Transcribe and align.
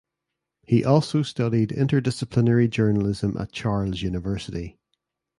He 0.63 0.83
also 0.83 1.21
studied 1.21 1.69
interdisciplinary 1.69 2.67
journalism 2.67 3.37
at 3.37 3.51
Charles 3.51 4.01
University. 4.01 4.79